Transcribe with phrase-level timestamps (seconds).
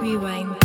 [0.00, 0.61] Rewind.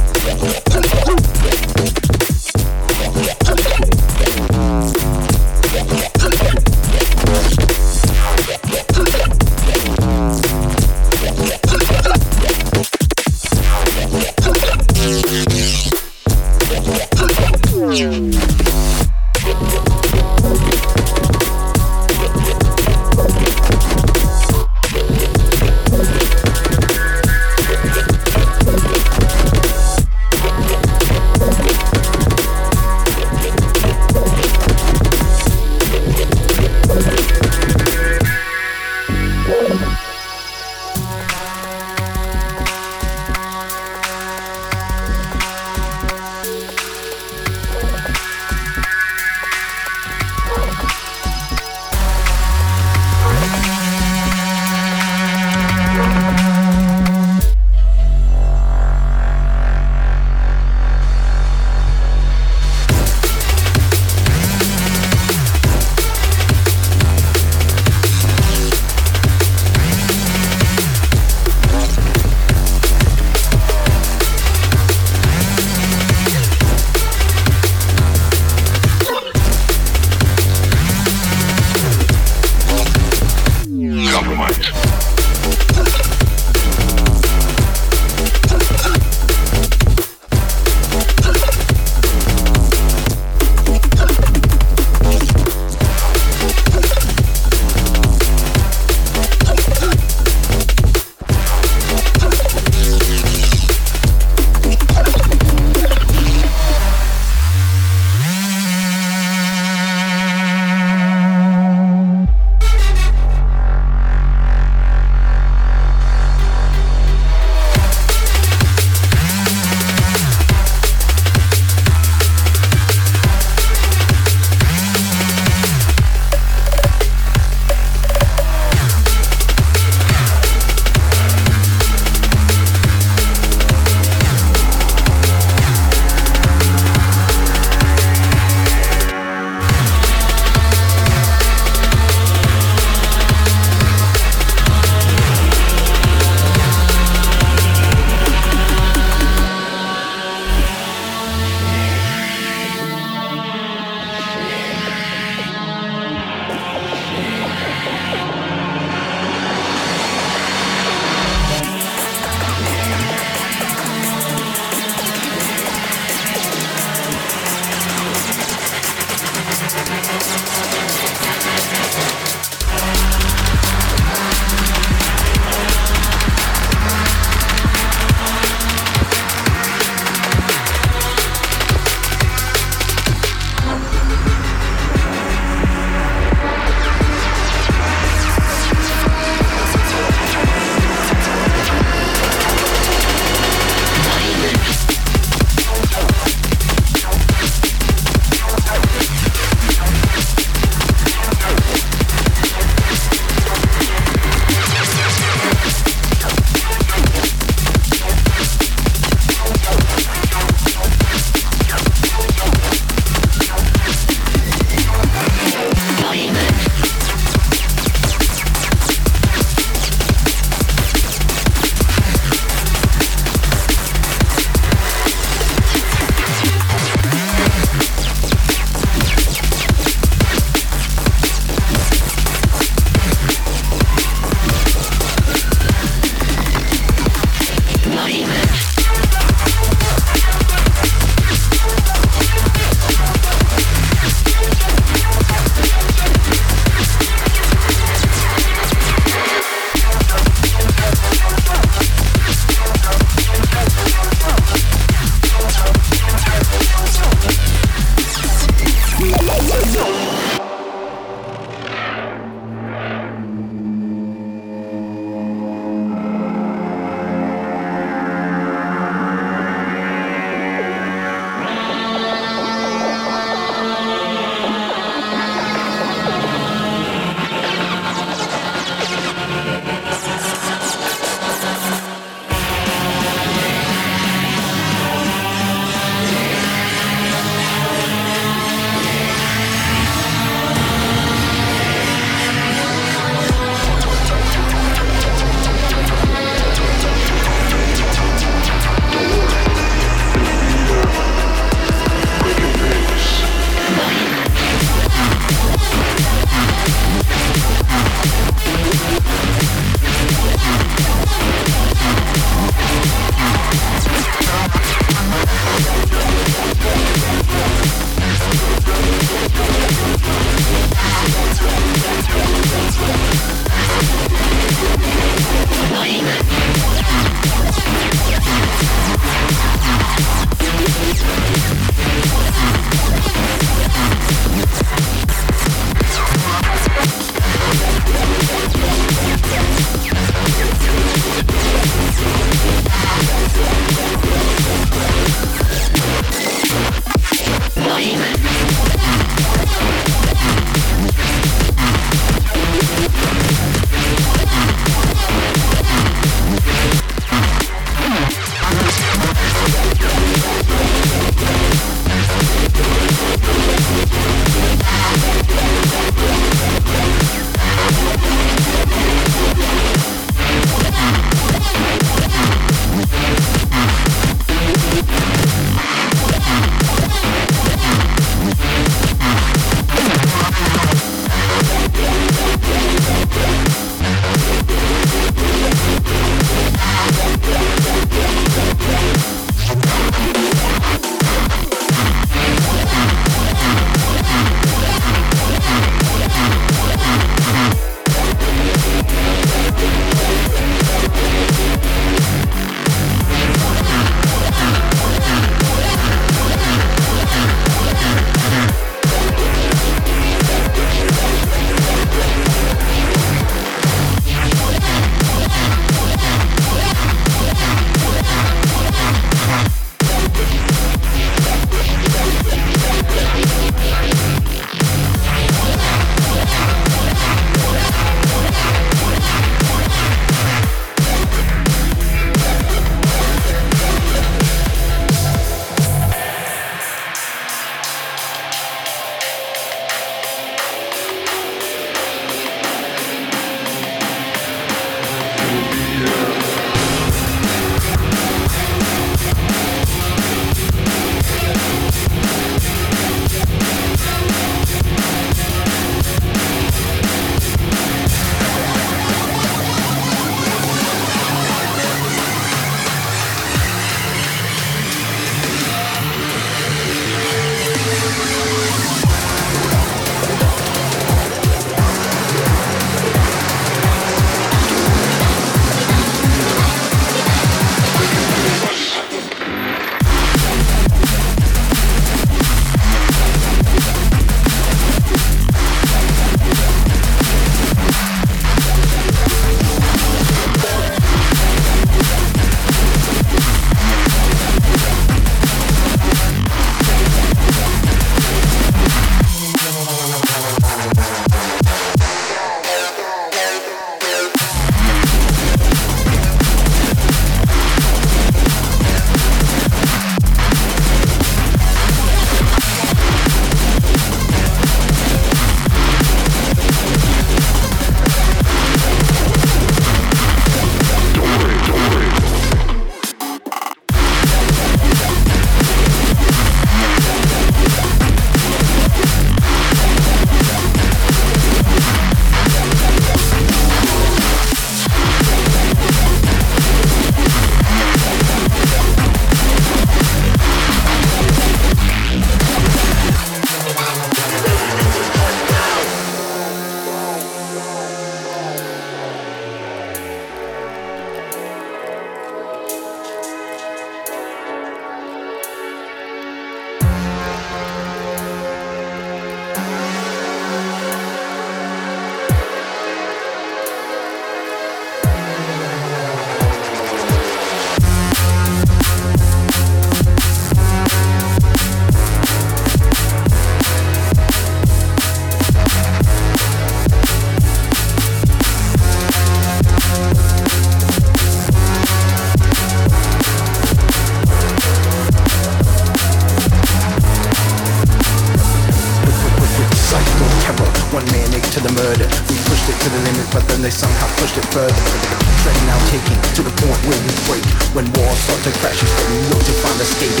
[598.33, 600.00] Steady look to find escape.